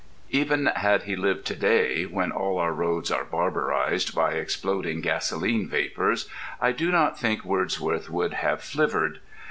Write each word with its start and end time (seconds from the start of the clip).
Even 0.31 0.65
had 0.65 1.03
he 1.03 1.15
lived 1.15 1.45
to 1.45 1.55
day, 1.55 2.05
when 2.05 2.31
all 2.31 2.57
our 2.57 2.73
roads 2.73 3.11
are 3.11 3.23
barbarized 3.23 4.15
by 4.15 4.31
exploding 4.31 4.99
gasoline 4.99 5.69
vapours, 5.69 6.27
I 6.59 6.71
do 6.71 6.91
not 6.91 7.19
think 7.19 7.45
Wordsworth 7.45 8.09
would 8.09 8.33
have 8.33 8.63
flivvered. 8.63 9.19